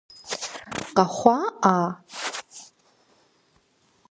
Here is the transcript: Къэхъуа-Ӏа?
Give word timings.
Къэхъуа-Ӏа? 0.95 1.77